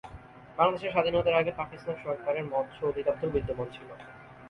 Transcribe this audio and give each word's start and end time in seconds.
বাংলাদেশের 0.57 0.93
স্বাধীনতার 0.93 1.39
আগে 1.41 1.51
পাকিস্তান 1.51 1.95
সরকারের 2.03 2.45
মৎস্য 2.45 2.81
অধিদপ্তর 2.85 3.33
বিদ্যমান 3.35 3.67
ছিল। 3.71 3.89